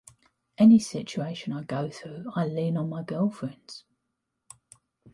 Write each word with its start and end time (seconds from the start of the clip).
Any 0.57 0.79
situation 0.79 1.53
I 1.53 1.61
go 1.61 1.91
through, 1.91 2.31
I 2.35 2.47
lean 2.47 2.75
on 2.75 2.89
my 2.89 3.03
girlfriends. 3.03 3.85